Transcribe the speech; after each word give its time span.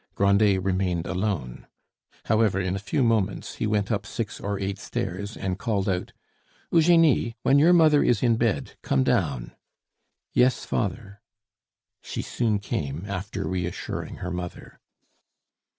Grandet 0.15 0.63
remained 0.63 1.05
alone. 1.05 1.67
However, 2.25 2.59
in 2.59 2.75
a 2.75 2.79
few 2.79 3.03
moments 3.03 3.57
he 3.57 3.67
went 3.67 3.91
up 3.91 4.07
six 4.07 4.39
or 4.39 4.59
eight 4.59 4.79
stairs 4.79 5.37
and 5.37 5.59
called 5.59 5.87
out, 5.87 6.11
"Eugenie, 6.71 7.35
when 7.43 7.59
your 7.59 7.71
mother 7.71 8.01
is 8.03 8.23
in 8.23 8.35
bed, 8.35 8.73
come 8.81 9.03
down." 9.03 9.51
"Yes, 10.33 10.65
father." 10.65 11.21
She 12.01 12.23
soon 12.23 12.57
came, 12.57 13.05
after 13.05 13.47
reassuring 13.47 14.15
her 14.25 14.31
mother. 14.31 14.79